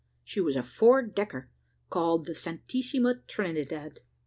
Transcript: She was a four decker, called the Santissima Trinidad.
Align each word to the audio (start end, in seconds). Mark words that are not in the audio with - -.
She 0.23 0.41
was 0.41 0.55
a 0.55 0.63
four 0.63 1.03
decker, 1.03 1.51
called 1.91 2.25
the 2.25 2.33
Santissima 2.33 3.19
Trinidad. 3.27 3.99